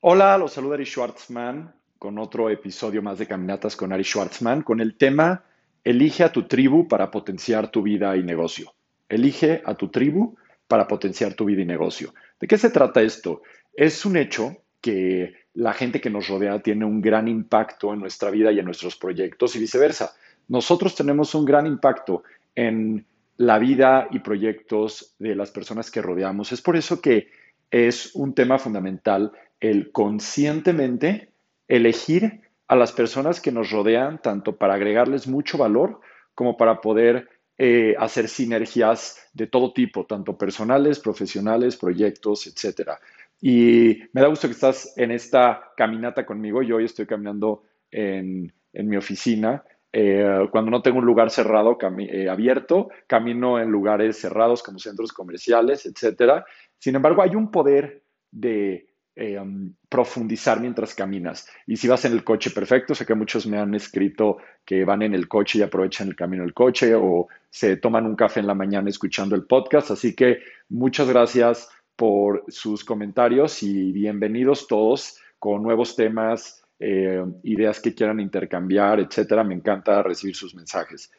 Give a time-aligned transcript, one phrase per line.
[0.00, 4.80] Hola, los saluda Ari Schwartzman con otro episodio más de Caminatas con Ari Schwartzman con
[4.80, 5.44] el tema
[5.82, 8.74] Elige a tu tribu para potenciar tu vida y negocio.
[9.08, 10.36] Elige a tu tribu
[10.68, 12.12] para potenciar tu vida y negocio.
[12.38, 13.40] ¿De qué se trata esto?
[13.72, 18.30] Es un hecho que la gente que nos rodea tiene un gran impacto en nuestra
[18.30, 20.14] vida y en nuestros proyectos y viceversa.
[20.48, 22.22] Nosotros tenemos un gran impacto
[22.54, 23.06] en
[23.38, 26.52] la vida y proyectos de las personas que rodeamos.
[26.52, 27.30] Es por eso que
[27.70, 31.32] es un tema fundamental el conscientemente
[31.68, 36.00] elegir a las personas que nos rodean, tanto para agregarles mucho valor
[36.34, 42.98] como para poder eh, hacer sinergias de todo tipo, tanto personales, profesionales, proyectos, etcétera.
[43.40, 46.62] Y me da gusto que estás en esta caminata conmigo.
[46.62, 49.64] Yo hoy estoy caminando en, mi oficina.
[49.90, 55.12] Eh, cuando no tengo un lugar cerrado, eh, abierto, camino en lugares cerrados como centros
[55.12, 56.44] comerciales, etcétera.
[56.78, 58.86] Sin embargo, hay un poder de
[59.18, 61.48] eh, um, profundizar mientras caminas.
[61.66, 62.94] Y si vas en el coche, perfecto.
[62.94, 66.42] Sé que muchos me han escrito que van en el coche y aprovechan el camino
[66.42, 69.90] del coche o se toman un café en la mañana escuchando el podcast.
[69.90, 77.80] Así que muchas gracias por sus comentarios y bienvenidos todos con nuevos temas, eh, ideas
[77.80, 79.42] que quieran intercambiar, etcétera.
[79.44, 81.10] Me encanta recibir sus mensajes.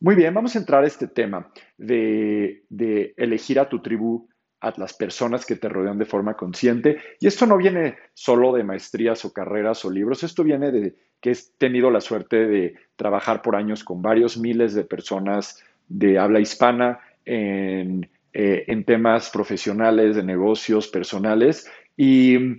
[0.00, 1.48] Muy bien, vamos a entrar a este tema
[1.78, 4.28] de, de elegir a tu tribu
[4.60, 6.98] a las personas que te rodean de forma consciente.
[7.20, 11.32] Y esto no viene solo de maestrías o carreras o libros, esto viene de que
[11.32, 16.40] he tenido la suerte de trabajar por años con varios miles de personas de habla
[16.40, 21.70] hispana en, eh, temas profesionales, de negocios, personales.
[21.96, 22.58] Y,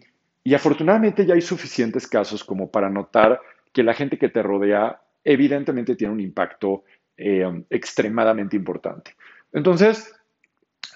[0.54, 3.40] afortunadamente ya hay suficientes casos como para notar
[3.74, 6.84] que la gente que te rodea evidentemente tiene un impacto
[7.18, 9.12] eh, extremadamente importante.
[9.52, 10.17] Entonces,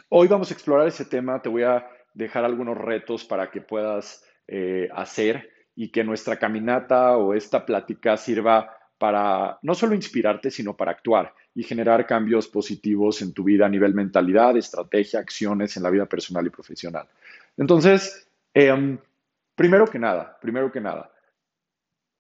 [0.10, 1.42] Hoy vamos a explorar ese tema.
[1.42, 7.18] Te voy a dejar algunos retos para que puedas eh, hacer y que nuestra caminata
[7.18, 13.22] o esta plática sirva para no solo inspirarte, sino para actuar y generar cambios positivos
[13.22, 17.08] en tu vida a nivel mentalidad, estrategia, acciones en la vida personal y profesional.
[17.58, 19.00] Entonces, em,
[19.56, 21.12] primero que nada, primero que nada,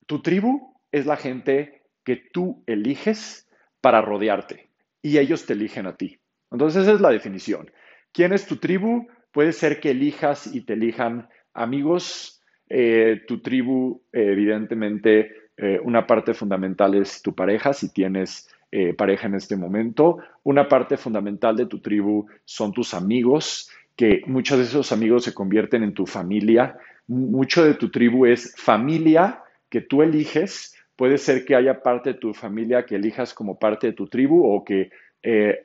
[0.07, 3.47] tu tribu es la gente que tú eliges
[3.79, 4.69] para rodearte
[5.01, 6.20] y ellos te eligen a ti.
[6.51, 7.71] Entonces, esa es la definición.
[8.11, 9.07] ¿Quién es tu tribu?
[9.31, 12.41] Puede ser que elijas y te elijan amigos.
[12.69, 19.27] Eh, tu tribu, evidentemente, eh, una parte fundamental es tu pareja, si tienes eh, pareja
[19.27, 20.19] en este momento.
[20.43, 25.33] Una parte fundamental de tu tribu son tus amigos, que muchos de esos amigos se
[25.33, 26.77] convierten en tu familia.
[27.07, 30.75] Mucho de tu tribu es familia que tú eliges.
[30.97, 34.45] Puede ser que haya parte de tu familia que elijas como parte de tu tribu
[34.45, 34.89] o que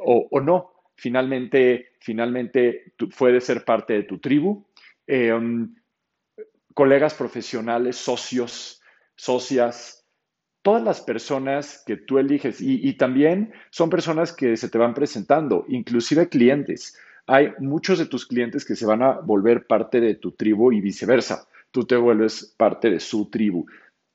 [0.00, 4.66] o no, finalmente, finalmente puede ser parte de tu tribu.
[5.06, 5.74] Eh, um,
[6.74, 8.82] colegas profesionales, socios,
[9.14, 10.04] socias,
[10.62, 15.64] todas las personas que tú eliges y, también son personas que se te van presentando,
[15.68, 16.98] inclusive clientes.
[17.28, 20.80] Hay muchos de tus clientes que se van a volver parte de tu tribu y
[20.80, 21.46] viceversa.
[21.70, 23.66] Tú te vuelves parte de su tribu.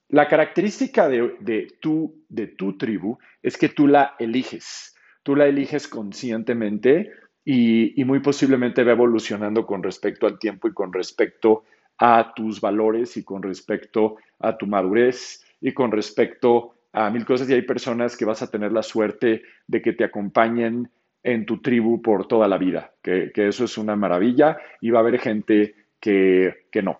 [0.09, 4.90] La característica de, tu, de tu tribu es que tú la eliges
[5.23, 7.11] tú la eliges conscientemente
[7.43, 11.63] y, muy posiblemente va evolucionando con respecto al tiempo y con respecto
[11.97, 17.49] a tus valores y con respecto a tu madurez y con respecto a mil cosas
[17.49, 20.89] y hay personas que vas a tener la suerte de que te acompañen
[21.23, 25.01] en tu tribu por toda la vida, que, eso es una maravilla y va a
[25.01, 26.99] haber gente que, no.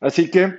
[0.00, 0.54] Así que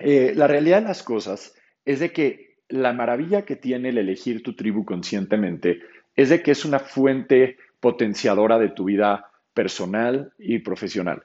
[0.00, 4.42] eh, la realidad de las cosas es de que la maravilla que tiene el elegir
[4.42, 5.80] tu tribu conscientemente
[6.18, 11.22] es de que es una fuente potenciadora de tu vida personal y profesional.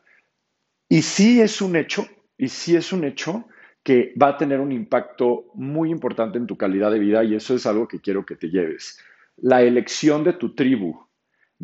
[0.88, 2.06] Y sí es un hecho,
[2.38, 3.46] y sí es un hecho
[3.82, 7.56] que va a tener un impacto muy importante en tu calidad de vida y eso
[7.56, 9.00] es algo que quiero que te lleves.
[9.38, 11.08] La elección de tu tribu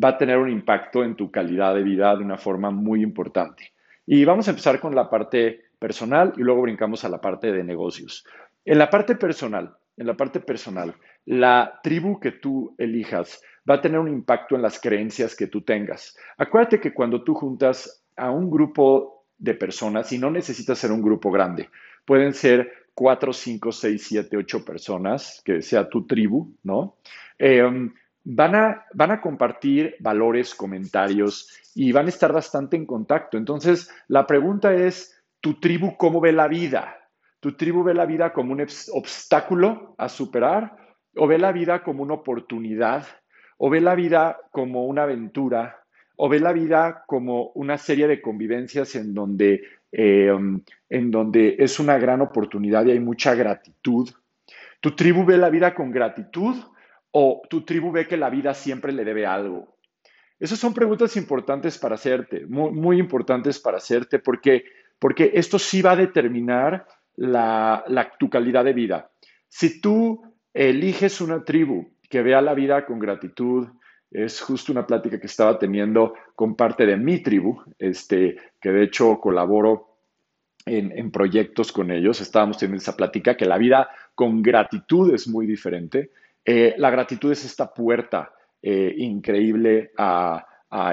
[0.02, 3.72] va a tener un impacto en tu calidad de vida de una forma muy importante.
[4.06, 7.62] Y vamos a empezar con la parte personal y luego brincamos a la parte de
[7.62, 8.26] negocios.
[8.64, 10.94] En la parte personal, en la parte personal,
[11.26, 15.62] la tribu que tú elijas va a tener un impacto en las creencias que tú
[15.62, 16.16] tengas.
[16.38, 21.02] Acuérdate que cuando tú juntas a un grupo de personas, y no necesitas ser un
[21.02, 21.70] grupo grande,
[22.04, 26.96] pueden ser cuatro, cinco, seis, siete, ocho personas, que sea tu tribu, ¿no?
[27.38, 27.92] Em,
[28.24, 33.38] van, a, van a compartir valores, comentarios y van a estar bastante en contacto.
[33.38, 36.99] Entonces, la pregunta es, ¿tu tribu cómo ve la vida?
[37.40, 40.76] ¿Tu tribu ve la vida como un obstáculo a superar
[41.16, 43.06] o ve la vida como una oportunidad
[43.56, 45.84] o ve la vida como una aventura
[46.16, 50.30] o ve la vida como una serie de convivencias en donde, eh,
[50.90, 54.10] en donde es una gran oportunidad y hay mucha gratitud.
[54.80, 56.56] ¿Tu tribu ve la vida con gratitud
[57.10, 59.78] o tu tribu ve que la vida siempre le debe algo?
[60.38, 64.64] Esas son preguntas importantes para hacerte, muy, muy importantes para hacerte, porque,
[64.98, 66.86] porque esto sí va a determinar
[67.20, 67.84] la,
[68.18, 69.10] tu calidad de vida.
[69.48, 70.22] Si tú
[70.54, 73.68] eliges una tribu que vea la vida con gratitud,
[74.10, 78.84] es justo una plática que estaba teniendo con parte de mi tribu, este, que de
[78.84, 79.98] hecho colaboro
[80.64, 82.20] en, proyectos con ellos.
[82.20, 86.10] Estábamos teniendo esa plática que la vida con gratitud es muy diferente.
[86.44, 88.32] Eh, la gratitud es esta puerta
[88.62, 90.46] eh, increíble a,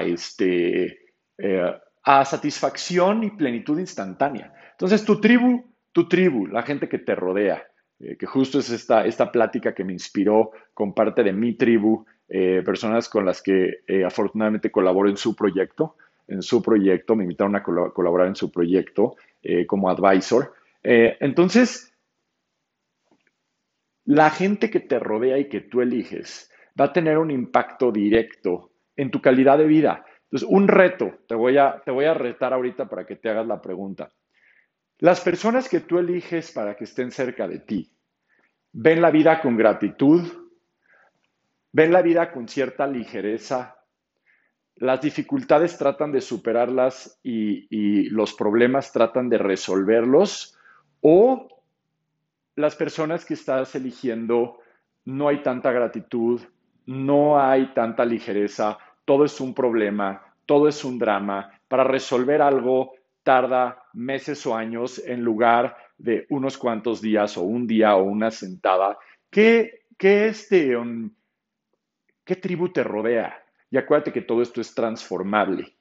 [0.04, 1.74] este, eh,
[2.04, 4.52] a satisfacción y plenitud instantánea.
[4.72, 5.64] Entonces, tu tribu,
[5.98, 7.66] tu tribu, la gente que te rodea,
[7.98, 12.06] eh, que justo es esta, esta plática que me inspiró con parte de mi tribu,
[12.64, 15.96] personas con las que afortunadamente colaboro en su proyecto,
[16.26, 19.16] en su proyecto, me invitaron a colaborar en su proyecto
[19.66, 20.52] como advisor.
[20.82, 21.90] entonces,
[24.04, 28.72] la gente que te rodea y que tú eliges va a tener un impacto directo
[28.94, 30.04] en tu calidad de vida.
[30.24, 33.46] Entonces, un reto, te voy a, te voy a retar ahorita para que te hagas
[33.46, 34.10] la pregunta.
[35.00, 37.92] Las personas que tú eliges para que estén cerca de ti,
[38.72, 40.26] ¿ven la vida con gratitud?
[41.70, 43.78] ¿Ven la vida con cierta ligereza?
[44.74, 50.56] Las dificultades tratan de superarlas y, los problemas tratan de resolverlos.
[51.00, 51.62] ¿O
[52.56, 54.58] las personas que estás eligiendo
[55.04, 56.40] no hay tanta gratitud,
[56.86, 61.52] no hay tanta ligereza, todo es un problema, todo es un drama.
[61.68, 62.94] Para resolver algo
[63.28, 68.30] tarda meses o años en lugar de unos cuantos días o un día o una
[68.30, 68.96] sentada.
[69.28, 71.10] ¿Qué, qué, este, um,
[72.24, 73.36] ¿qué tribu te rodea?
[73.70, 75.76] Y acuérdate que todo esto es transformable.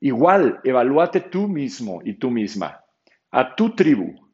[0.00, 2.84] Igual, evalúate tú mismo y tú misma.
[3.30, 4.30] A tu tribu,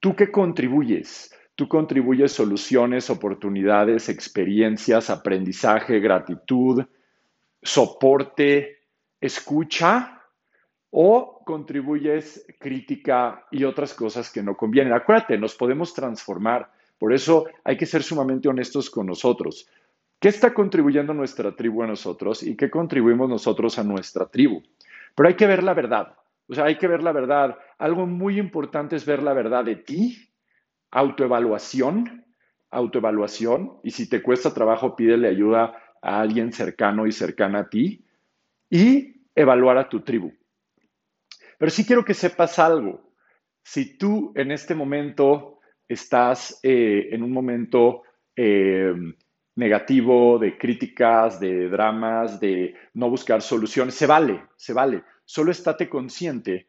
[0.00, 1.34] ¿tú qué contribuyes?
[1.54, 6.82] Tú contribuyes soluciones, oportunidades, experiencias, aprendizaje, gratitud,
[7.62, 8.78] soporte,
[9.20, 10.13] escucha
[10.96, 14.92] o contribuyes crítica y otras cosas que no convienen.
[14.92, 16.70] Acuérdate, nos podemos transformar.
[17.00, 19.68] Por eso hay que ser sumamente honestos con nosotros.
[20.20, 24.62] ¿Qué está contribuyendo nuestra tribu a nosotros y qué contribuimos nosotros a nuestra tribu?
[25.16, 26.14] Pero hay que ver la verdad.
[26.46, 27.58] O sea, hay que ver la verdad.
[27.78, 30.30] Algo muy importante es ver la verdad de ti
[30.92, 32.24] autoevaluación,
[32.70, 38.04] autoevaluación, y si te cuesta trabajo, pídele ayuda a alguien cercano y cercana a ti,
[38.70, 40.32] y evaluar a tu tribu.
[41.58, 43.12] Pero sí quiero que sepas algo.
[43.62, 48.02] Si tú en este momento estás eh, en un momento
[48.36, 48.92] eh,
[49.56, 55.04] negativo, de críticas, de dramas, de no buscar soluciones, se vale, se vale.
[55.24, 56.68] Solo estate consciente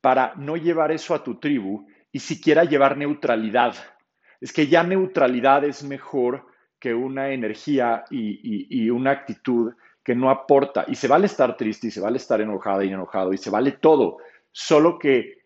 [0.00, 3.74] para no llevar eso a tu tribu y siquiera llevar neutralidad.
[4.40, 6.46] Es que ya neutralidad es mejor
[6.78, 9.72] que una energía y, una actitud
[10.06, 10.84] que no aporta.
[10.86, 13.72] Y se vale estar triste y se vale estar enojada y enojado y se vale
[13.72, 14.18] todo,
[14.52, 15.42] solo que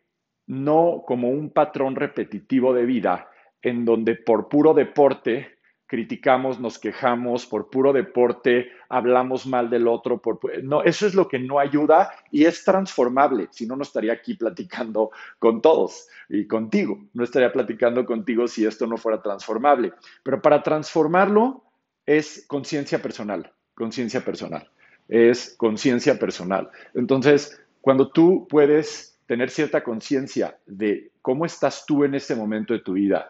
[0.49, 3.31] no como un patrón repetitivo de vida
[3.63, 10.21] en donde por puro deporte criticamos, nos quejamos por puro deporte, hablamos mal del otro,
[10.63, 14.35] no, eso es lo que no ayuda y es transformable, si no, no estaría aquí
[14.35, 20.41] platicando con todos y contigo, no estaría platicando contigo si esto no fuera transformable, pero
[20.43, 21.65] para transformarlo
[22.07, 24.69] es conciencia personal, conciencia personal,
[25.09, 26.71] es conciencia personal.
[26.95, 32.81] Entonces, cuando tú puedes tener cierta conciencia de cómo estás tú en este momento de
[32.81, 33.29] tu vida,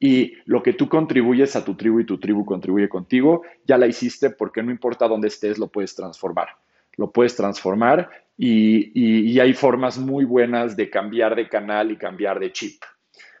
[0.00, 3.86] y lo que tú contribuyes a tu tribu y tu tribu contribuye contigo, ya la
[3.86, 6.48] hiciste porque no importa dónde estés, lo puedes transformar.
[6.96, 12.50] Lo puedes transformar y, hay formas muy buenas de cambiar de canal y cambiar de
[12.50, 12.82] chip.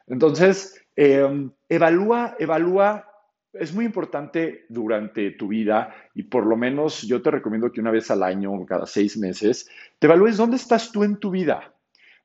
[0.06, 3.11] Entonces, em, evalúa, evalúa,
[3.52, 7.90] es muy importante durante tu vida y por lo menos yo te recomiendo que una
[7.90, 9.68] vez al año, cada seis meses,
[9.98, 11.72] te evalúes dónde estás tú en tu vida.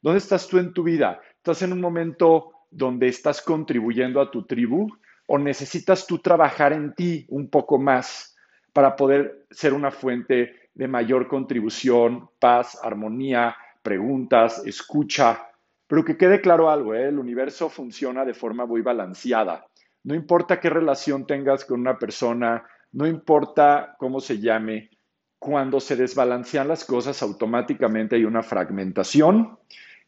[0.02, 1.20] ¿Dónde estás tú en tu vida?
[1.38, 4.88] ¿Estás en un momento donde estás contribuyendo a tu tribu
[5.26, 8.36] o necesitas tú trabajar en ti un poco más
[8.72, 15.50] para poder ser una fuente de mayor contribución, paz, armonía, preguntas, escucha.
[15.88, 17.08] Pero que quede claro algo, ¿eh?
[17.08, 19.66] el universo funciona de forma muy balanceada.
[20.08, 24.90] No importa qué relación tengas con una persona, no importa cómo se llame,
[25.38, 29.60] cuando se desbalancean las cosas automáticamente hay una fragmentación,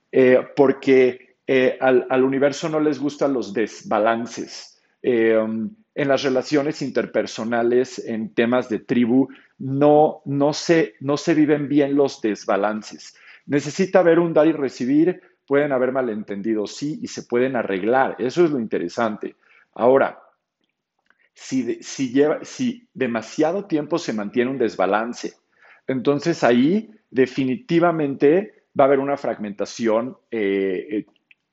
[0.10, 4.82] eh, porque eh, al, universo no les gustan los desbalances.
[5.04, 5.38] Eh,
[5.96, 9.28] en las relaciones interpersonales, en temas de tribu,
[9.58, 13.18] no, no, se, no se viven bien los desbalances.
[13.48, 18.16] Necesita haber un dar y recibir, pueden haber malentendidos, sí, y se pueden arreglar.
[18.18, 19.36] Eso es lo interesante.
[19.80, 20.22] Ahora,
[21.34, 21.80] si,
[22.12, 25.36] lleva, si demasiado tiempo se mantiene un desbalance,
[25.88, 31.06] entonces ahí definitivamente va a haber una fragmentación eh, eh,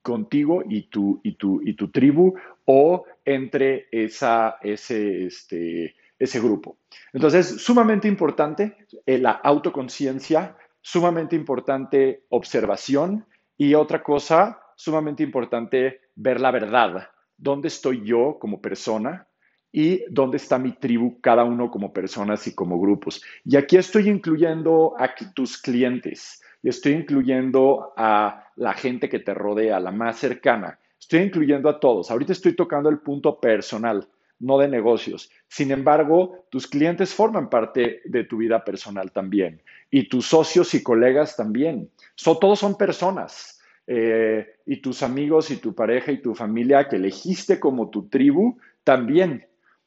[0.02, 6.78] contigo y tu, y, tu, y tu tribu o entre esa, ese, este, ese grupo.
[7.12, 13.24] Entonces, sumamente importante eh, la autoconciencia, sumamente importante observación
[13.56, 17.08] y otra cosa, sumamente importante ver la verdad.
[17.38, 19.26] ¿Dónde estoy yo como persona?
[19.72, 23.22] y dónde está mi tribu, cada uno como personas y como grupos.
[23.44, 29.34] Y aquí estoy incluyendo a tus clientes, y estoy incluyendo a la gente que te
[29.34, 30.78] rodea, la más cercana.
[30.98, 32.10] Estoy incluyendo a todos.
[32.10, 34.08] Ahorita estoy tocando el punto personal,
[34.40, 35.30] no de negocios.
[35.46, 40.82] Sin embargo, tus clientes forman parte de tu vida personal también y tus socios y
[40.82, 41.90] colegas también.
[42.16, 43.55] todos son personas.
[43.86, 48.58] Eh, y tus amigos y tu pareja y tu familia que elegiste como tu tribu
[48.82, 49.46] también.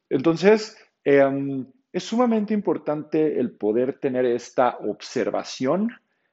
[0.10, 5.90] Entonces, em, es sumamente importante el poder tener esta observación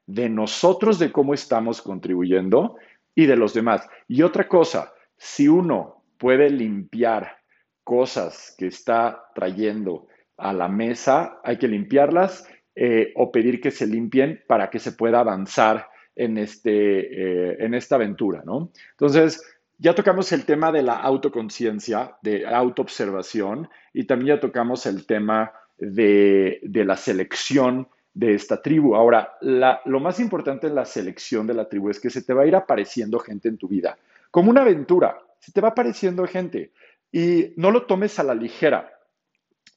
[0.06, 2.76] de nosotros, de cómo estamos contribuyendo
[3.14, 3.88] y de los demás.
[4.06, 7.38] Y otra cosa, si uno puede limpiar
[7.82, 10.06] cosas que está trayendo
[10.37, 14.92] a la mesa, hay que limpiarlas eh, o pedir que se limpien para que se
[14.92, 18.70] pueda avanzar en, este, eh, en esta aventura, ¿no?
[18.92, 19.42] Entonces,
[19.78, 25.52] ya tocamos el tema de la autoconciencia, de autoobservación, y también ya tocamos el tema
[25.78, 28.96] de, la selección de esta tribu.
[28.96, 32.42] Ahora, lo más importante en la selección de la tribu es que se te va
[32.42, 33.99] a ir apareciendo gente en tu vida,
[34.30, 36.73] como una aventura, se te va apareciendo gente
[37.12, 38.99] y no lo tomes a la ligera,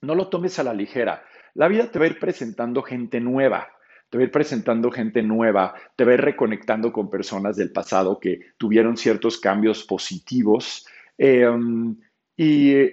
[0.02, 1.24] no lo tomes a la ligera.
[1.54, 3.68] La vida te va a ir presentando gente nueva,
[4.10, 7.72] te va a ir presentando gente nueva, te va a ir reconectando con personas del
[7.72, 10.86] pasado que tuvieron ciertos cambios positivos.
[11.18, 11.96] Em,
[12.36, 12.90] y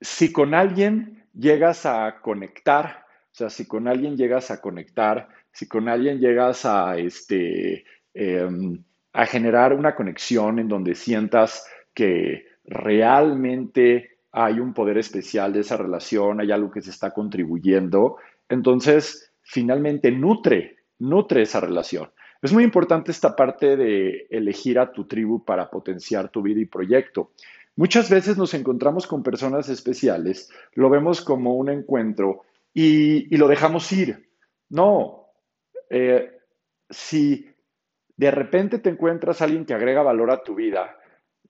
[0.00, 5.68] si con alguien llegas a conectar, o sea, si con alguien llegas a conectar, si
[5.68, 7.84] con alguien llegas a, este,
[8.14, 15.60] em, a generar una conexión en donde sientas que realmente hay un poder especial de
[15.60, 18.16] esa relación, hay algo que se está contribuyendo,
[18.48, 22.10] entonces finalmente nutre, nutre esa relación.
[22.40, 26.64] Es muy importante esta parte de elegir a tu tribu para potenciar tu vida y
[26.64, 27.32] proyecto.
[27.76, 33.92] Muchas veces nos encontramos con personas especiales, lo vemos como un encuentro y, lo dejamos
[33.92, 34.30] ir.
[34.70, 35.26] No,
[35.90, 36.30] eh,
[36.88, 37.46] si
[38.16, 40.96] de repente te encuentras a alguien que agrega valor a tu vida,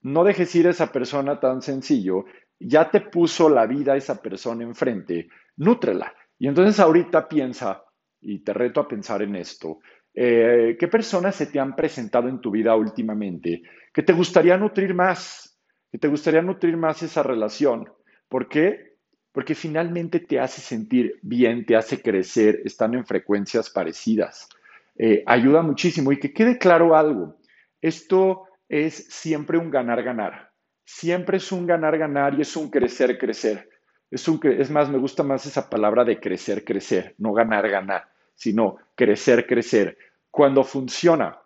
[0.01, 2.25] no dejes ir a esa persona tan sencillo,
[2.59, 6.13] ya te puso la vida esa persona enfrente, nútrela.
[6.37, 7.85] Y entonces ahorita piensa,
[8.23, 9.79] y te reto a pensar en esto,
[10.13, 14.93] eh, ¿qué personas se te han presentado en tu vida últimamente que te gustaría nutrir
[14.93, 15.59] más?
[15.91, 17.91] Que te gustaría nutrir más esa relación.
[18.27, 18.97] ¿Por qué?
[19.31, 24.47] Porque finalmente te hace sentir bien, te hace crecer, están en frecuencias parecidas.
[24.95, 26.11] Eh, ayuda muchísimo.
[26.11, 27.37] Y que quede claro algo,
[27.81, 30.51] esto es siempre un ganar-ganar.
[30.85, 33.69] Siempre es un ganar-ganar y es un crecer-crecer.
[34.11, 38.77] Es, es más, me gusta más esa palabra de crecer, crecer, no ganar, ganar, sino
[38.95, 39.97] crecer, crecer.
[40.29, 41.39] Cuando funciona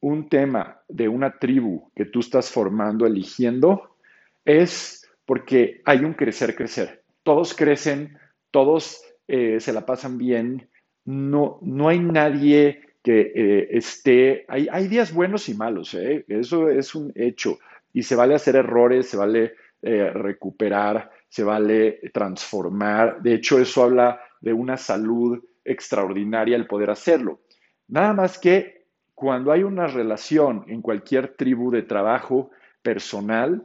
[0.00, 3.96] un tema de una tribu que tú estás formando, eligiendo,
[4.44, 7.02] es porque hay un crecer, crecer.
[7.22, 8.18] Todos crecen,
[8.50, 10.68] todos eh, se la pasan bien,
[11.04, 16.24] no, no hay nadie que eh, esté, hay, hay, días buenos y malos, ¿eh?
[16.28, 17.58] eso es un hecho,
[17.92, 23.20] y se vale hacer errores, se vale recuperar, se vale transformar.
[23.20, 27.40] De hecho, eso habla de una salud extraordinaria el poder hacerlo.
[27.88, 32.50] Nada más que cuando hay una relación en cualquier tribu de trabajo
[32.82, 33.64] personal,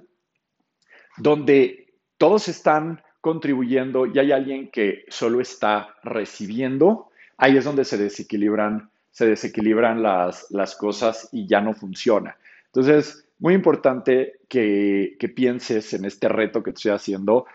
[1.18, 7.98] donde todos están contribuyendo y hay alguien que solo está recibiendo, ahí es donde se
[7.98, 12.38] desequilibran, se desequilibran las, las cosas y ya no funciona.
[12.66, 17.46] Entonces, muy importante que, pienses en este reto que estoy haciendo.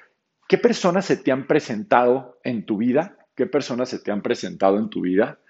[0.49, 3.17] ¿Qué personas se te han presentado en tu vida?
[3.43, 5.41] ¿Qué personas se te han presentado en tu vida?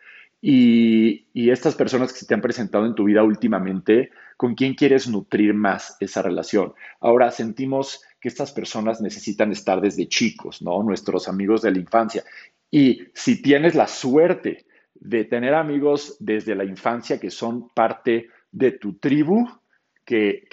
[0.41, 4.09] Y, estas personas que se te han presentado en tu vida últimamente,
[4.39, 6.73] ¿con quién quieres nutrir más esa relación?
[7.01, 10.83] Ahora sentimos que estas personas necesitan estar desde chicos, ¿no?
[10.83, 12.25] Nuestros amigos de la infancia.
[12.71, 18.73] Y si tienes la suerte de tener amigos desde la infancia que son parte de
[18.73, 19.47] tu tribu,
[20.07, 20.49] que,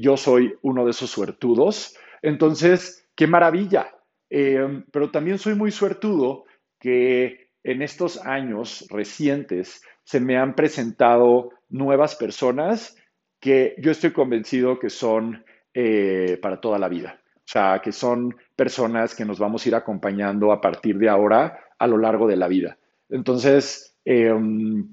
[0.00, 1.94] yo soy uno de esos suertudos.
[2.20, 3.94] Entonces, qué maravilla.
[4.28, 6.47] Eh, pero también soy muy suertudo
[6.78, 12.96] que en estos años recientes se me han presentado nuevas personas
[13.40, 15.44] que yo estoy convencido que son
[15.74, 17.20] eh, para toda la vida.
[17.36, 21.58] O sea, que son personas que nos vamos a ir acompañando a partir de ahora
[21.78, 22.78] a lo largo de la vida.
[23.08, 24.90] Entonces, em,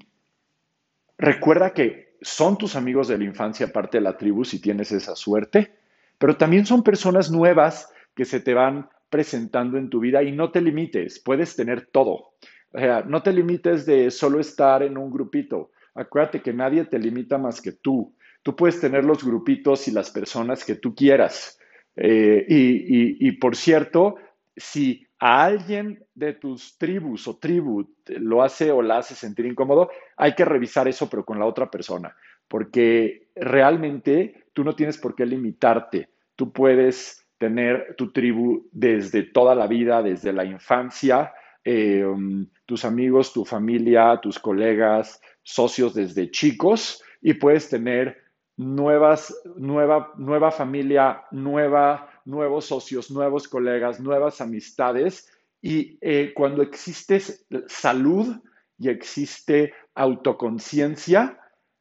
[1.18, 5.14] recuerda que son tus amigos de la infancia parte de la tribu si tienes esa
[5.16, 5.72] suerte,
[6.18, 10.50] pero también son personas nuevas que se te van presentando en tu vida y no
[10.50, 12.32] te limites, puedes tener todo.
[12.72, 15.70] O sea, no te limites de solo estar en un grupito.
[15.94, 18.14] Acuérdate que nadie te limita más que tú.
[18.42, 21.58] Tú puedes tener los grupitos y las personas que tú quieras.
[21.96, 24.16] Eh, y, por cierto,
[24.54, 29.90] si a alguien de tus tribus o tribu lo hace o la hace sentir incómodo,
[30.16, 32.14] hay que revisar eso, pero con la otra persona,
[32.46, 36.10] porque realmente tú no tienes por qué limitarte.
[36.36, 41.32] Tú puedes tener tu tribu desde toda la vida, desde la infancia,
[41.66, 48.22] um, tus amigos, tu familia, tus colegas, socios desde chicos y puedes tener
[48.56, 55.30] nuevas, nueva, nueva familia, nueva, nuevos socios, nuevos colegas, nuevas amistades.
[55.60, 57.20] Y eh, cuando existe
[57.68, 58.36] salud
[58.78, 61.38] y existe autoconciencia,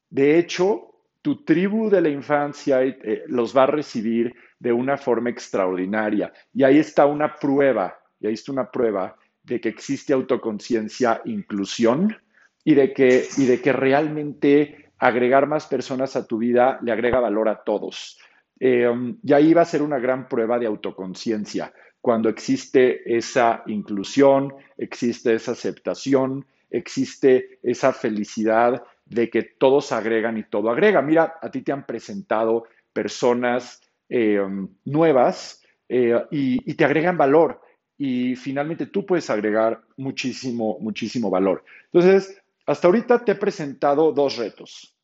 [0.10, 0.95] de hecho,
[1.26, 6.32] tu tribu de la infancia eh, los va a recibir de una forma extraordinaria.
[6.54, 12.16] Y ahí está una prueba, y ahí está una prueba de que existe autoconciencia, inclusión
[12.64, 17.20] y de que, y de que realmente agregar más personas a tu vida le agrega
[17.20, 18.20] valor a todos.
[18.60, 18.88] Eh,
[19.24, 25.34] y ahí va a ser una gran prueba de autoconciencia, cuando existe esa inclusión, existe
[25.34, 31.02] esa aceptación, existe esa felicidad de que todos agregan y todo agrega.
[31.02, 34.42] Mira, a ti te han presentado personas eh,
[34.86, 37.62] nuevas eh, y, y te agregan valor
[37.98, 41.64] y finalmente tú puedes agregar muchísimo, muchísimo valor.
[41.92, 44.96] Entonces, hasta ahorita te he presentado dos retos.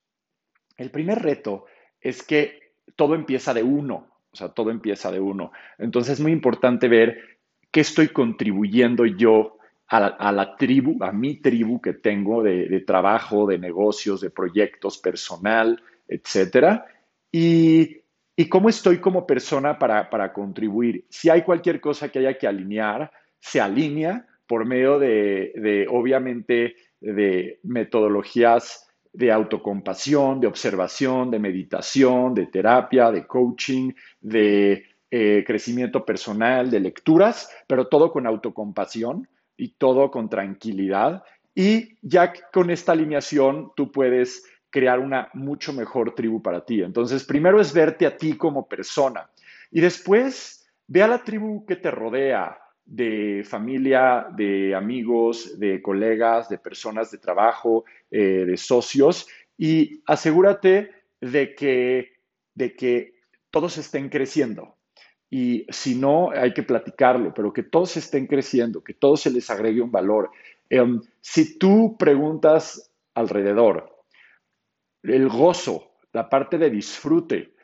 [0.77, 1.65] El primer reto
[1.99, 5.51] es que todo empieza de uno, o sea, todo empieza de uno.
[5.77, 7.39] Entonces es muy importante ver
[7.71, 9.57] qué estoy contribuyendo yo
[9.91, 15.81] a la, tribu, a mi tribu que tengo de, trabajo, de negocios, de proyectos personal,
[16.07, 16.85] etcétera.
[17.31, 17.99] Y,
[18.49, 21.05] cómo estoy como persona para, para contribuir.
[21.09, 26.75] Si hay cualquier cosa que haya que alinear, se alinea por medio de, de obviamente,
[27.01, 36.05] de metodologías de autocompasión, de observación, de meditación, de terapia, de coaching, de eh, crecimiento
[36.05, 39.27] personal, de lecturas, pero todo con autocompasión
[39.61, 41.23] y todo con tranquilidad.
[41.53, 46.81] Y ya con esta alineación tú puedes crear una mucho mejor tribu para ti.
[46.81, 49.29] Entonces, primero es verte a ti como persona
[49.69, 56.49] y después ve a la tribu que te rodea, de familia, de amigos, de colegas,
[56.49, 60.89] de personas de trabajo, eh, de socios, y asegúrate
[61.21, 62.13] de que,
[62.55, 63.13] de que
[63.51, 64.75] todos estén creciendo.
[65.31, 69.49] Y si no, hay que platicarlo, pero que todos estén creciendo, que todos se les
[69.49, 70.29] agregue un valor.
[70.69, 74.03] Em, si tú preguntas alrededor,
[75.01, 77.55] el gozo, la parte de disfrute,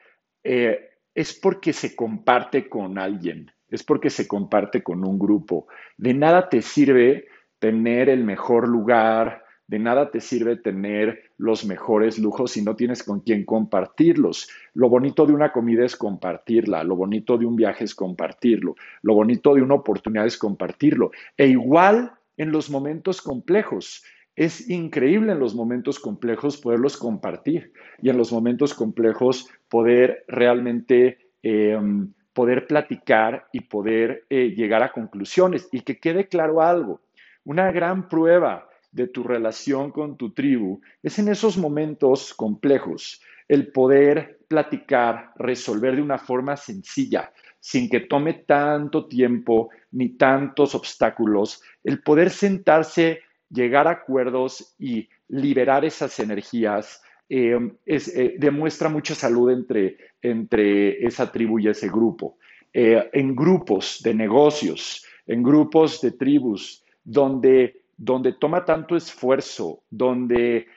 [0.43, 5.67] eh, es porque se comparte con alguien es porque se comparte con un grupo.
[5.97, 7.27] De nada te sirve
[7.59, 13.03] tener el mejor lugar, de nada te sirve tener los mejores lujos si no tienes
[13.03, 14.49] con quién compartirlos.
[14.73, 19.13] Lo bonito de una comida es compartirla, lo bonito de un viaje es compartirlo, lo
[19.13, 21.11] bonito de una oportunidad es compartirlo.
[21.37, 24.03] E igual en los momentos complejos.
[24.35, 31.17] Es increíble en los momentos complejos poderlos compartir y en los momentos complejos poder realmente
[31.41, 35.67] em, poder platicar y poder eh, llegar a conclusiones.
[35.71, 37.01] Y que quede claro algo,
[37.45, 43.71] una gran prueba de tu relación con tu tribu es en esos momentos complejos, el
[43.71, 51.61] poder platicar, resolver de una forma sencilla, sin que tome tanto tiempo ni tantos obstáculos,
[51.83, 59.51] el poder sentarse, llegar a acuerdos y liberar esas energías eh, eh, demuestra mucha salud
[59.51, 62.37] entre, entre esa tribu y ese grupo.
[62.73, 70.67] Eh, en grupos de negocios, en grupos de tribus, donde, donde toma tanto esfuerzo, donde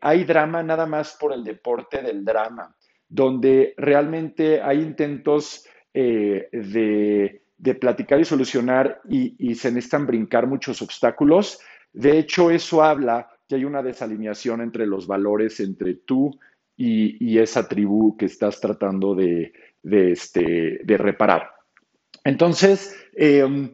[0.00, 2.74] hay drama nada más por el deporte del drama,
[3.08, 11.60] donde realmente hay intentos de, de, platicar y solucionar y, se necesitan brincar muchos obstáculos.
[11.92, 16.30] De hecho, eso habla hay una desalineación entre los valores entre tú
[16.76, 21.50] y, esa tribu que estás tratando de, este, reparar.
[22.24, 23.72] Entonces, em,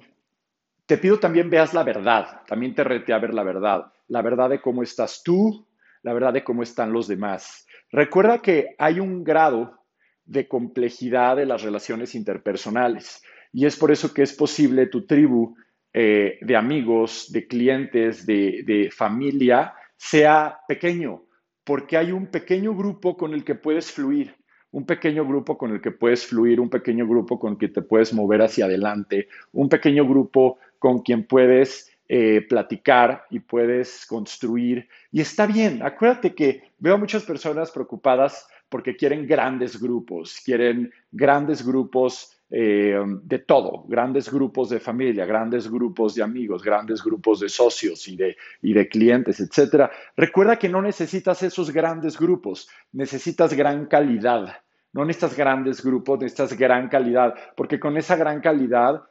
[0.89, 4.49] te pido también veas la verdad, también te rete a ver la verdad, la verdad
[4.49, 5.67] de cómo estás tú,
[6.03, 7.67] la verdad de cómo están los demás.
[7.93, 9.85] Recuerda que hay un grado
[10.25, 13.23] de complejidad de las relaciones interpersonales
[13.53, 15.55] y es por eso que es posible tu tribu
[15.93, 21.25] eh, de amigos, de clientes, de, de familia sea pequeño,
[21.65, 24.35] porque hay un pequeño grupo con el que puedes fluir
[24.71, 27.83] un pequeño grupo con el que puedes fluir, un pequeño grupo con el que te
[27.83, 34.89] puedes mover hacia adelante, un pequeño grupo con quien puedes eh, platicar y puedes construir.
[35.13, 41.67] Y está bien, acuérdate que veo muchas personas preocupadas porque quieren grandes grupos, quieren grandes
[41.67, 47.51] grupos eh, de todo, grandes grupos de familia, grandes grupos de amigos, grandes grupos de
[47.51, 49.91] socios y de, y de clientes, etc.
[50.17, 54.63] Recuerda que no necesitas esos grandes grupos, necesitas gran calidad.
[54.95, 59.03] No necesitas grandes grupos, necesitas gran calidad, porque con esa gran calidad,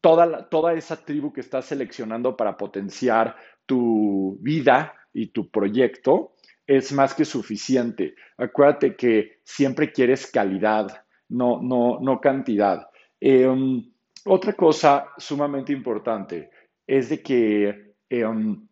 [0.00, 6.34] toda, toda esa tribu que estás seleccionando para potenciar tu vida y tu proyecto
[6.66, 8.14] es más que suficiente.
[8.36, 12.88] Acuérdate que siempre quieres calidad, no, no, no cantidad.
[13.20, 13.92] Em,
[14.24, 16.50] otra cosa sumamente importante
[16.86, 18.66] es de que em,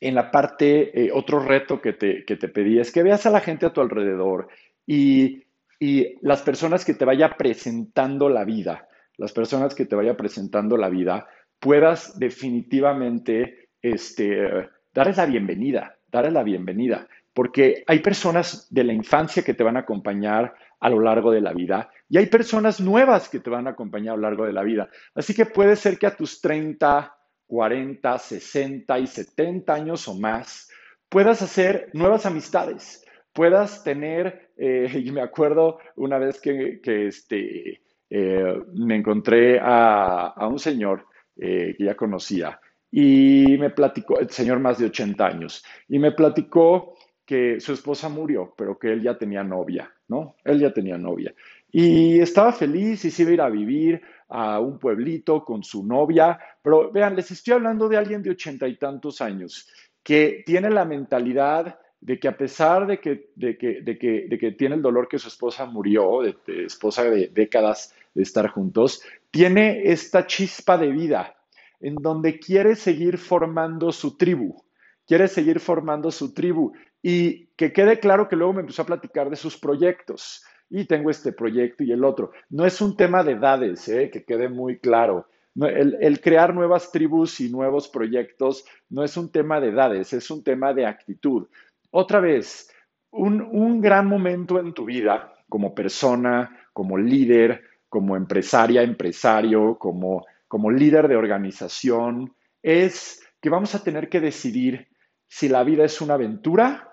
[0.00, 3.30] en la parte, eh, otro reto que te, que te pedí es que veas a
[3.30, 4.48] la gente a tu alrededor
[4.86, 5.44] y,
[5.78, 10.76] y las personas que te vaya presentando la vida, las personas que te vaya presentando
[10.76, 11.26] la vida,
[11.58, 19.42] puedas definitivamente este, darles la bienvenida, darles la bienvenida, porque hay personas de la infancia
[19.42, 23.28] que te van a acompañar a lo largo de la vida y hay personas nuevas
[23.28, 24.90] que te van a acompañar a lo largo de la vida.
[25.14, 30.68] Así que puede ser que a tus 30, 40, 60 y 70 años o más
[31.08, 37.82] puedas hacer nuevas amistades, puedas tener, eh, y me acuerdo una vez que, este,
[38.14, 44.58] eh, me encontré a, un señor eh, que ya conocía y me platicó, el señor
[44.58, 46.92] más de 80 años, y me platicó
[47.24, 50.36] que su esposa murió, pero que él ya tenía novia, ¿no?
[50.44, 51.32] Él ya tenía novia.
[51.70, 55.82] Y estaba feliz y se iba a ir a vivir a un pueblito con su
[55.82, 59.70] novia, pero vean, les estoy hablando de alguien de ochenta y tantos años
[60.02, 64.38] que tiene la mentalidad de que a pesar de que, de que, de que, de
[64.38, 68.48] que tiene el dolor que su esposa murió, de, de esposa de décadas de estar
[68.48, 71.34] juntos, tiene esta chispa de vida
[71.80, 74.62] en donde quiere seguir formando su tribu,
[75.06, 76.72] quiere seguir formando su tribu
[77.02, 80.44] y que quede claro que luego me empezó a platicar de sus proyectos.
[80.70, 82.30] Y tengo este proyecto y el otro.
[82.48, 84.08] No es un tema de edades, ¿eh?
[84.10, 85.26] que quede muy claro.
[85.54, 90.42] el, crear nuevas tribus y nuevos proyectos no es un tema de edades, es un
[90.42, 91.46] tema de actitud.
[91.90, 92.70] Otra vez,
[93.10, 100.24] un, un gran momento en tu vida como persona, como líder, como empresaria, empresario, como,
[100.48, 104.88] como líder de organización, es que vamos a tener que decidir
[105.28, 106.90] si la vida es una aventura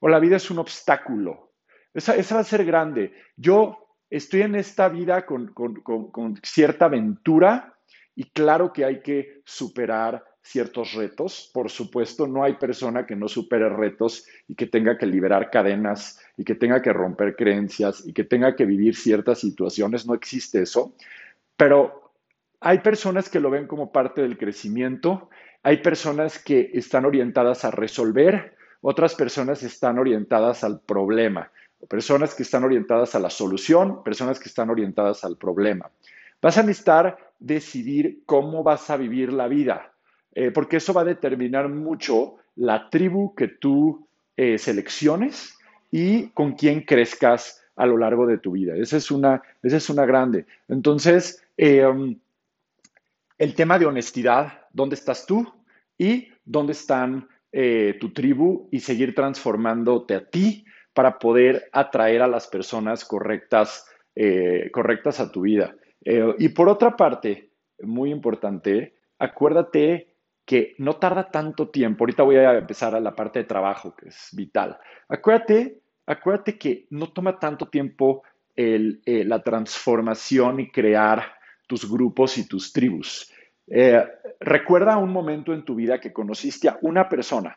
[0.00, 1.52] o la vida es un obstáculo.
[1.94, 3.12] Esa, va a ser grande.
[3.36, 5.54] Yo estoy en esta vida con,
[6.42, 7.78] cierta aventura
[8.16, 11.50] y claro que hay que superar ciertos retos.
[11.52, 16.20] Por supuesto, no hay persona que no supere retos y que tenga que liberar cadenas
[16.36, 20.06] y que tenga que romper creencias y que tenga que vivir ciertas situaciones.
[20.06, 20.94] No existe eso.
[21.56, 22.12] Pero
[22.60, 25.30] hay personas que lo ven como parte del crecimiento.
[25.62, 31.50] Hay personas que están orientadas a resolver otras personas están orientadas al problema,
[31.88, 35.90] personas que están orientadas a la solución, personas que están orientadas al problema.
[36.40, 39.89] Vas a necesitar decidir cómo vas a vivir la vida,
[40.34, 45.56] eh, porque eso va a determinar mucho la tribu que tú eh, selecciones
[45.90, 48.76] y con quién crezcas a lo largo de tu vida.
[48.76, 50.46] Esa es una, esa es una grande.
[50.68, 52.18] Entonces, em,
[53.38, 55.52] el tema de honestidad, ¿dónde estás tú?
[55.98, 60.64] Y dónde están eh, tu tribu y seguir transformándote a ti
[60.94, 63.86] para poder atraer a las personas correctas,
[64.72, 65.74] correctas a tu vida.
[66.04, 70.09] Y por otra parte, muy importante, acuérdate
[70.50, 72.02] que no tarda tanto tiempo.
[72.02, 74.76] Ahorita voy a empezar a la parte de trabajo, que es vital.
[75.08, 78.24] Acuérdate, acuérdate que no toma tanto tiempo
[78.56, 81.22] la transformación y crear
[81.68, 83.32] tus grupos y tus tribus.
[83.68, 84.04] Eh,
[84.40, 87.56] recuerda un momento en tu vida que conociste a una persona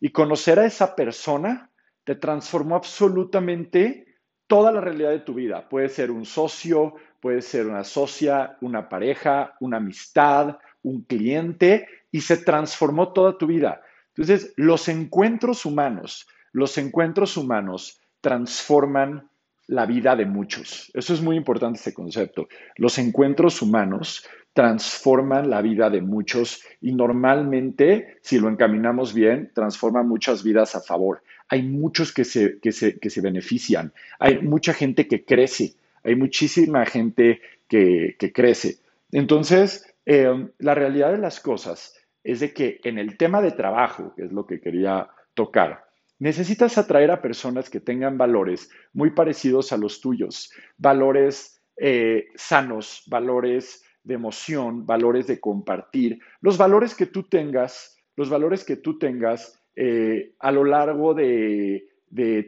[0.00, 1.70] y conocer a esa persona
[2.04, 5.68] te transformó absolutamente toda la realidad de tu vida.
[5.68, 12.20] Puede ser un socio, puede ser una socia, una pareja, una amistad, un cliente y
[12.22, 13.82] se transformó toda tu vida.
[14.08, 19.30] Entonces, los encuentros humanos, los encuentros humanos transforman
[19.66, 20.90] la vida de muchos.
[20.94, 22.48] Eso es muy importante, ese concepto.
[22.76, 30.08] Los encuentros humanos transforman la vida de muchos y normalmente, si lo encaminamos bien, transforman
[30.08, 31.22] muchas vidas a favor.
[31.48, 37.40] Hay muchos que se, que se, benefician, hay mucha gente que crece, hay muchísima gente
[37.68, 38.78] que, crece.
[39.12, 44.14] Entonces, eh, la realidad de las cosas es de que en el tema de trabajo,
[44.14, 45.84] que es lo que quería tocar,
[46.18, 53.02] necesitas atraer a personas que tengan valores muy parecidos a los tuyos, valores eh, sanos,
[53.06, 58.98] valores de emoción, valores de compartir, los valores que tú tengas, los valores que tú
[58.98, 61.86] tengas eh, a lo largo de,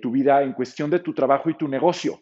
[0.02, 2.20] tu vida en cuestión de tu trabajo y tu negocio.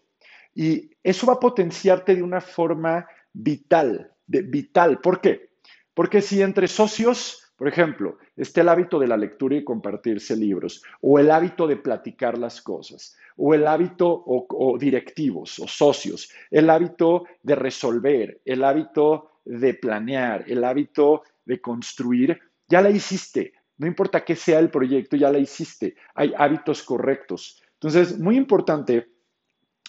[0.55, 5.01] Y eso va a potenciarte de una forma vital, vital.
[5.01, 5.51] ¿Por qué?
[5.95, 10.83] Porque si entre socios por ejemplo, está el hábito de la lectura y compartirse libros,
[11.03, 16.71] o el hábito de platicar las cosas, o el hábito o, directivos o socios, el
[16.71, 23.53] hábito de resolver, el hábito de planear, el hábito de construir, ya la hiciste.
[23.77, 25.97] No importa qué sea el proyecto, ya la hiciste.
[26.15, 27.63] Hay hábitos correctos.
[27.75, 29.07] Entonces, muy importante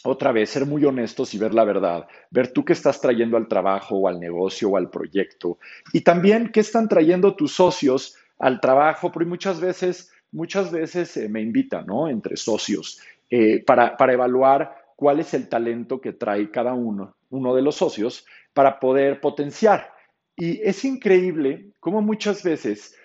[0.04, 3.48] otra vez, ser muy honestos y ver la verdad, ver tú qué estás trayendo al
[3.48, 5.60] trabajo o al negocio o al proyecto
[5.94, 11.30] y también qué están trayendo tus socios al trabajo, porque muchas veces, muchas veces eh,
[11.30, 12.10] me invitan, ¿no?
[12.10, 17.56] Entre socios, eh, para, para evaluar cuál es el talento que trae cada uno, uno
[17.56, 19.94] de los socios, para poder potenciar.
[20.36, 22.96] Y es increíble cómo muchas veces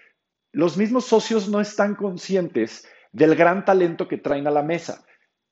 [0.53, 5.05] los mismos socios no están conscientes del gran talento que traen a la mesa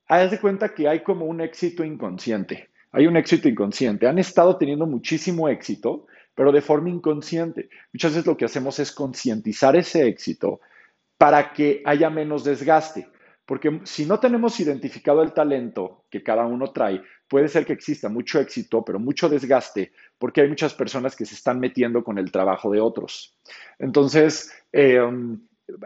[0.07, 2.69] haz de cuenta que hay como un éxito inconsciente.
[2.91, 4.07] Hay un éxito inconsciente.
[4.07, 7.69] Han estado teniendo muchísimo éxito, pero de forma inconsciente.
[7.93, 10.61] Muchas veces lo que hacemos es concientizar ese éxito
[11.17, 13.07] para que haya menos desgaste.
[13.45, 18.09] Porque si no tenemos identificado el talento que cada uno trae, puede ser que exista
[18.09, 22.31] mucho éxito, pero mucho desgaste, porque hay muchas personas que se están metiendo con el
[22.31, 23.37] trabajo de otros.
[23.77, 24.99] Entonces, eh,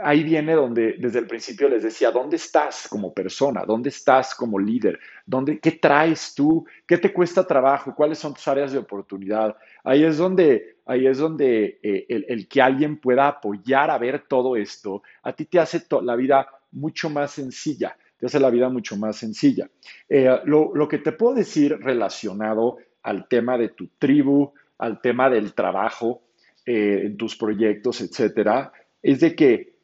[0.03, 3.63] ahí viene donde desde el principio les decía, ¿dónde estás como persona?
[3.65, 4.99] ¿Dónde estás como líder?
[5.25, 6.65] ¿Dónde, ¿Qué traes tú?
[6.85, 7.95] ¿Qué te cuesta trabajo?
[7.95, 9.55] ¿Cuáles son tus áreas de oportunidad?
[9.83, 14.55] Ahí es donde, ahí es donde eh, el, que alguien pueda apoyar a ver todo
[14.55, 18.97] esto, a ti te hace la vida mucho más sencilla, te hace la vida mucho
[18.97, 19.69] más sencilla.
[20.09, 25.53] Eh, lo, que te puedo decir relacionado al tema de tu tribu, al tema del
[25.53, 26.21] trabajo,
[26.65, 29.79] eh, en tus proyectos, etcétera, es de que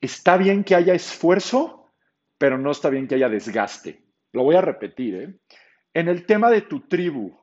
[0.00, 1.90] está bien que haya esfuerzo,
[2.38, 4.02] pero no está bien que haya desgaste.
[4.32, 5.14] Lo voy a repetir.
[5.14, 5.34] ¿eh?
[5.94, 7.36] En el tema de tu tribu,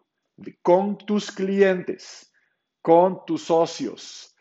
[0.62, 2.32] con tus clientes,
[2.82, 4.36] con tus socios,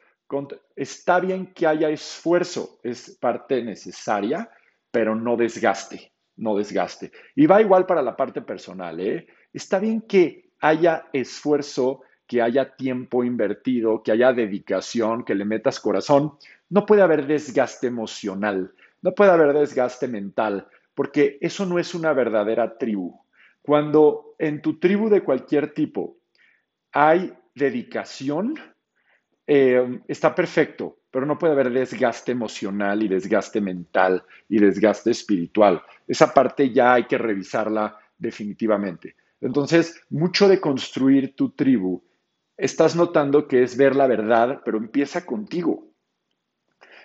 [0.76, 4.50] está bien que haya esfuerzo, es parte necesaria,
[4.90, 7.12] pero no desgaste, no desgaste.
[7.34, 9.00] Y va igual para la parte personal.
[9.00, 9.26] ¿eh?
[9.52, 15.80] Está bien que haya esfuerzo, que haya tiempo invertido, que haya dedicación, que le metas
[15.80, 16.34] corazón,
[16.70, 22.12] no puede haber desgaste emocional, no puede haber desgaste mental, porque eso no es una
[22.12, 23.20] verdadera tribu.
[23.62, 26.18] Cuando en tu tribu de cualquier tipo
[26.92, 28.54] hay dedicación,
[29.46, 35.82] eh, está perfecto, pero no puede haber desgaste emocional y desgaste mental y desgaste espiritual.
[36.08, 39.16] Esa parte ya hay que revisarla definitivamente.
[39.40, 42.02] Entonces, mucho de construir tu tribu,
[42.56, 45.88] estás notando que es ver la verdad, pero empieza contigo.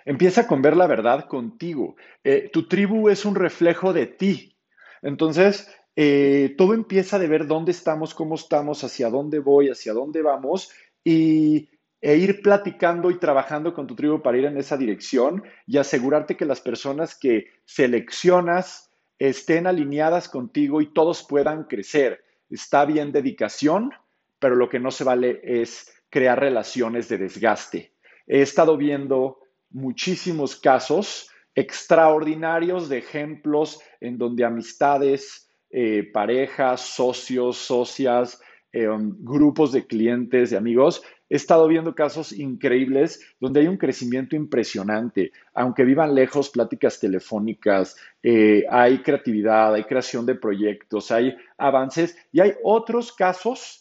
[0.04, 1.96] Empieza con ver la verdad contigo.
[2.24, 4.56] Eh, tu tribu es un reflejo de ti.
[5.02, 10.22] Entonces, eh, todo empieza de ver dónde estamos, cómo estamos, hacia dónde voy, hacia dónde
[10.22, 10.70] vamos
[11.04, 11.68] y,
[12.00, 16.36] e ir platicando y trabajando con tu tribu para ir en esa dirección y asegurarte
[16.36, 22.24] que las personas que seleccionas estén alineadas contigo y todos puedan crecer.
[22.48, 23.92] Está bien dedicación,
[24.40, 27.92] pero lo que no se vale es crear relaciones de desgaste.
[28.26, 29.38] He estado viendo
[29.70, 38.40] muchísimos casos extraordinarios de ejemplos en donde amistades, eh, parejas, socios, socias,
[38.72, 43.76] eh, um, grupos de clientes, de amigos, he estado viendo casos increíbles donde hay un
[43.76, 45.32] crecimiento impresionante.
[45.54, 52.40] Aunque vivan lejos, pláticas telefónicas, eh, hay creatividad, hay creación de proyectos, hay avances y
[52.40, 53.79] hay otros casos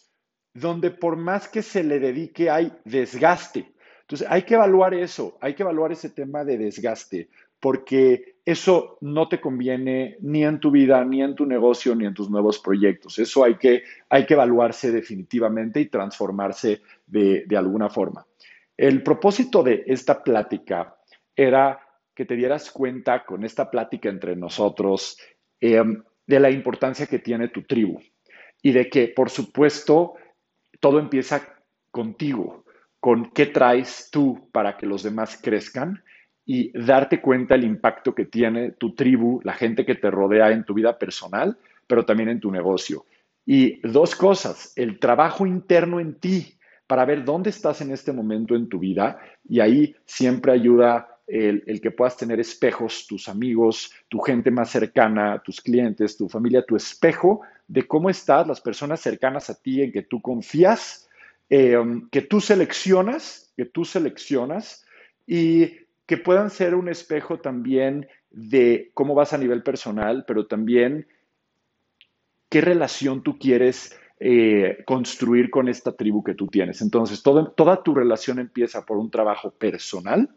[0.59, 3.73] donde por más que se le dedique hay desgaste.
[4.01, 9.27] Entonces, hay que evaluar eso, hay que evaluar ese tema de desgaste, porque eso no
[9.27, 13.19] te conviene ni en tu vida, ni en tu negocio, ni en tus nuevos proyectos.
[13.19, 18.25] Eso hay que, hay que evaluarse definitivamente y transformarse de, alguna forma.
[18.75, 20.95] El propósito de esta plática
[21.35, 21.79] era
[22.15, 25.19] que te dieras cuenta con esta plática entre nosotros
[25.59, 27.99] em, de la importancia que tiene tu tribu
[28.61, 30.15] y de que, por supuesto,
[30.79, 31.41] todo empieza
[31.91, 32.65] contigo,
[32.99, 36.03] con qué traes tú para que los demás crezcan
[36.45, 40.63] y darte cuenta el impacto que tiene tu tribu, la gente que te rodea en
[40.63, 43.05] tu vida personal, pero también en tu negocio.
[43.45, 48.55] Y dos cosas, el trabajo interno en ti para ver dónde estás en este momento
[48.55, 53.93] en tu vida y ahí siempre ayuda el, el, que puedas tener espejos, tus amigos,
[54.07, 58.99] tu gente más cercana, tus clientes, tu familia, tu espejo de cómo estás, las personas
[58.99, 61.09] cercanas a ti en que tú confías
[61.49, 61.77] eh,
[62.11, 64.85] que tú seleccionas, que tú seleccionas
[65.25, 71.07] y que puedan ser un espejo también de cómo vas a nivel personal, pero también
[72.49, 76.81] qué relación tú quieres eh, construir con esta tribu que tú tienes.
[76.81, 80.29] Entonces, toda tu relación empieza por un trabajo personal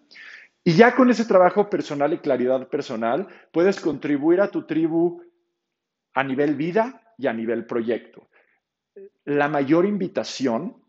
[0.64, 5.22] y ya con ese trabajo personal y claridad personal, puedes contribuir a tu tribu
[6.14, 8.28] a nivel vida y a nivel proyecto.
[9.24, 10.82] La mayor invitación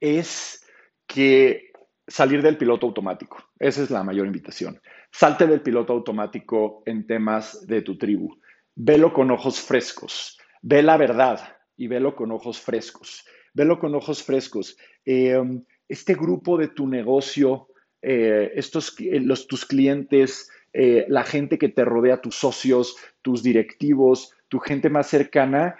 [0.00, 0.66] es
[1.06, 1.72] que
[2.06, 3.38] salir del piloto automático.
[3.58, 4.80] Esa es la mayor invitación.
[5.12, 8.36] Salte del piloto automático en temas de tu tribu.
[8.74, 10.38] Velo con ojos frescos.
[10.62, 13.24] Ve la verdad y velo con ojos frescos.
[13.54, 14.76] Velo con ojos frescos.
[15.04, 15.40] Eh,
[15.88, 17.68] este grupo de tu negocio,
[18.02, 24.32] eh, estos, eh, los, tus clientes, la gente que te rodea, tus socios, tus directivos,
[24.50, 25.76] tu gente más cercana,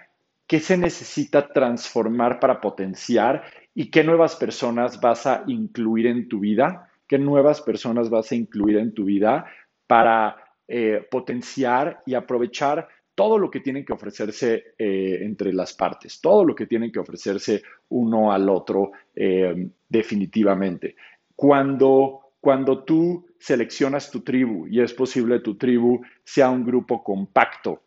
[0.47, 3.43] ¿qué se necesita transformar para potenciar
[3.75, 8.37] y qué nuevas personas vas a incluir en tu vida, qué nuevas personas vas a
[8.37, 9.45] incluir en tu vida
[9.89, 10.37] para
[10.69, 16.45] eh, potenciar y aprovechar todo lo que tienen que ofrecerse eh, entre las partes, todo
[16.45, 20.95] lo que tienen que ofrecerse uno al otro eh, definitivamente.
[21.35, 27.83] Cuando, cuando tú seleccionas tu tribu y es posible tu tribu sea un grupo compacto,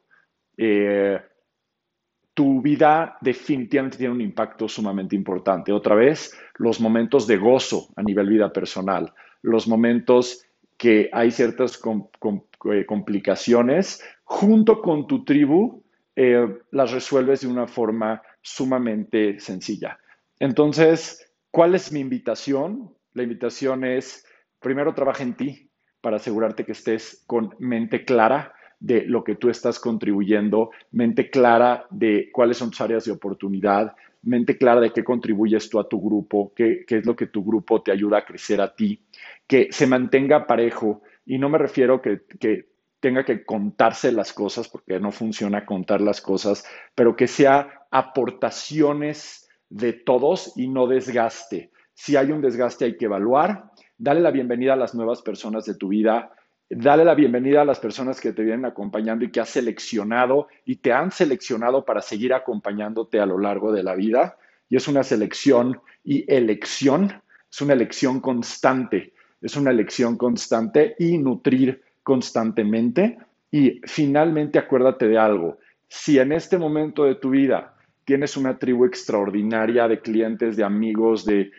[2.34, 5.72] tu vida definitivamente tiene un impacto sumamente importante.
[5.72, 10.46] Otra vez, los momentos de gozo a nivel vida personal, los momentos
[10.78, 15.84] que hay ciertas eh, complicaciones, junto con tu tribu,
[16.16, 20.00] eh, las resuelves de una forma sumamente sencilla.
[20.40, 22.94] Entonces, ¿cuál es mi invitación?
[23.14, 24.26] La invitación es,
[24.60, 25.70] primero trabaja en ti
[26.02, 28.54] para asegurarte que estés con mente clara,
[28.84, 33.96] de lo que tú estás contribuyendo, mente clara de cuáles son tus áreas de oportunidad,
[34.24, 37.82] mente clara de qué contribuyes tú a tu grupo, qué, es lo que tu grupo
[37.82, 39.02] te ayuda a crecer a ti,
[39.48, 41.02] que se mantenga parejo.
[41.26, 42.68] Y no me refiero que, que
[43.00, 49.50] tenga que contarse las cosas, porque no funciona contar las cosas, pero que sea aportaciones
[49.70, 51.72] de todos y no desgaste.
[51.94, 55.76] Si hay un desgaste hay que evaluar, dale la bienvenida a las nuevas personas de
[55.76, 56.34] tu vida,
[56.76, 60.78] Dale la bienvenida a las personas que te vienen acompañando y que has seleccionado y
[60.78, 64.38] te han seleccionado para seguir acompañándote a lo largo de la vida.
[64.70, 71.20] Y es una selección y elección, es una elección constante, es una elección constante y
[71.20, 73.20] nutrir constantemente.
[73.52, 78.86] Y finalmente acuérdate de algo, si en este momento de tu vida tienes una tribu
[78.86, 81.52] extraordinaria de clientes, de amigos, de,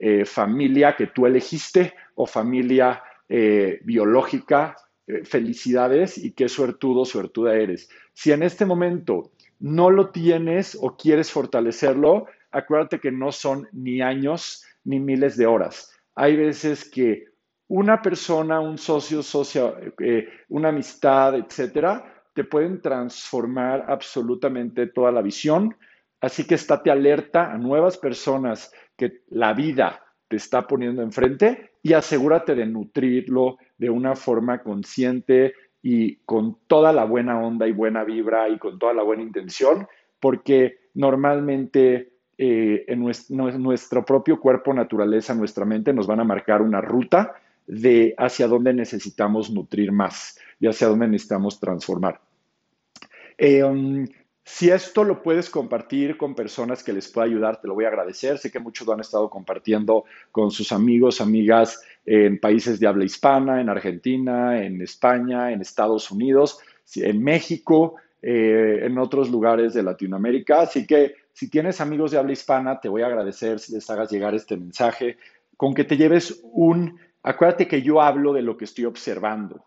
[0.00, 7.54] eh, familia que tú elegiste o familia eh, biológica, eh, felicidades y qué suertudo, suertuda
[7.54, 7.88] eres.
[8.12, 14.00] Si en este momento no lo tienes o quieres fortalecerlo, acuérdate que no son ni
[14.00, 15.92] años ni miles de horas.
[16.14, 17.26] Hay veces que
[17.68, 22.04] una persona, un socio, socio, eh, una amistad, etcétera,
[22.34, 25.74] te pueden transformar absolutamente toda la visión.
[26.20, 31.92] Así que estate alerta a nuevas personas que la vida te está poniendo enfrente y
[31.92, 38.02] asegúrate de nutrirlo de una forma consciente y con toda la buena onda y buena
[38.02, 39.86] vibra y con toda la buena intención,
[40.20, 43.00] porque normalmente eh, en
[43.62, 47.34] nuestro, propio cuerpo, naturaleza, nuestra mente nos van a marcar una ruta
[47.66, 52.22] de hacia dónde necesitamos nutrir más y hacia dónde necesitamos transformar.
[53.36, 54.06] Eh, um,
[54.44, 57.88] si esto lo puedes compartir con personas que les pueda ayudar, te lo voy a
[57.88, 58.38] agradecer.
[58.38, 63.04] Sé que muchos lo han estado compartiendo con sus amigos, amigas en países de habla
[63.04, 66.58] hispana, en Argentina, en España, en Estados Unidos,
[66.96, 70.62] en México, eh, en otros lugares de Latinoamérica.
[70.62, 74.10] Así que si tienes amigos de habla hispana, te voy a agradecer si les hagas
[74.10, 75.18] llegar este mensaje,
[75.56, 79.64] con que te lleves un, acuérdate que yo hablo de lo que estoy observando.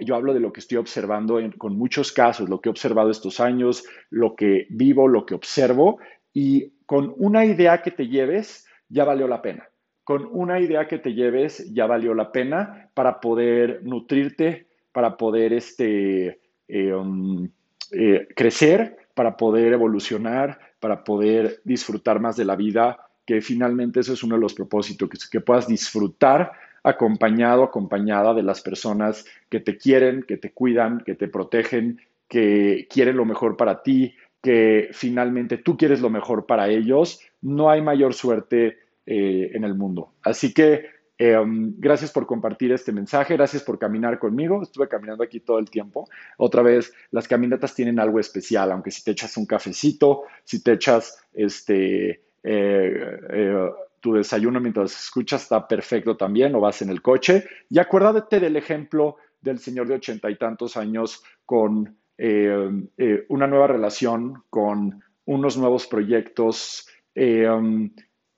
[0.00, 3.40] Yo hablo de lo que estoy observando con muchos casos, lo que he observado estos
[3.40, 5.98] años, lo que vivo, lo que observo,
[6.32, 9.68] y con una idea que te lleves, ya valió la pena.
[10.04, 15.52] Con una idea que te lleves, ya valió la pena para poder nutrirte, para poder
[15.52, 17.48] este, eh, um,
[17.90, 24.12] eh, crecer, para poder evolucionar, para poder disfrutar más de la vida, que finalmente eso
[24.12, 26.52] es uno de los propósitos, que, que puedas disfrutar
[26.86, 32.86] acompañado, acompañada de las personas que te quieren, que te cuidan, que te protegen, que
[32.88, 37.82] quieren lo mejor para ti, que finalmente tú quieres lo mejor para ellos, no hay
[37.82, 40.12] mayor suerte eh, en el mundo.
[40.22, 40.86] Así que
[41.18, 44.62] em, gracias por compartir este mensaje, gracias por caminar conmigo.
[44.62, 46.08] Estuve caminando aquí todo el tiempo.
[46.38, 50.74] Otra vez, las caminatas tienen algo especial, aunque si te echas un cafecito, si te
[50.74, 52.10] echas este,
[52.44, 53.70] eh, eh,
[54.00, 57.44] tu desayuno mientras escuchas, está perfecto también, o vas en el coche.
[57.68, 64.42] Y acuérdate del ejemplo del señor de ochenta y tantos años con una nueva relación,
[64.50, 66.88] con unos nuevos proyectos.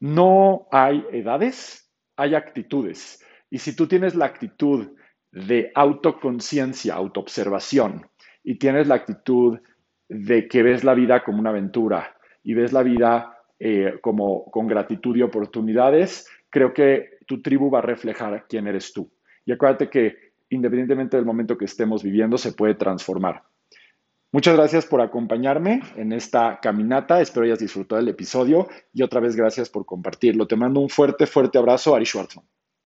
[0.00, 3.24] No hay edades, hay actitudes.
[3.50, 4.88] Y si tú tienes la actitud
[5.30, 8.06] de autoconciencia, autoobservación,
[8.44, 9.58] y tienes la actitud
[10.08, 14.66] de que ves la vida como una aventura y ves la vida eh, como con
[14.66, 19.10] gratitud y oportunidades, creo que tu tribu va a reflejar quién eres tú.
[19.44, 23.42] Y acuérdate que independientemente del momento que estemos viviendo, se puede transformar.
[24.30, 27.20] Muchas gracias por acompañarme en esta caminata.
[27.20, 30.46] Espero hayas disfrutado del episodio y otra vez gracias por compartirlo.
[30.46, 32.44] Te mando un fuerte, fuerte abrazo, Ari Schwartzman.